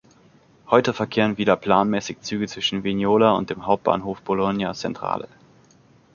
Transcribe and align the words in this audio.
Heute 0.65 0.95
verkehren 0.95 1.37
wieder 1.37 1.55
planmäßig 1.55 2.21
Züge 2.21 2.47
zwischen 2.47 2.83
Vignola 2.83 3.33
und 3.33 3.51
dem 3.51 3.67
Hauptbahnhof 3.67 4.19
Bologna 4.23 4.73
Centrale. 4.73 5.27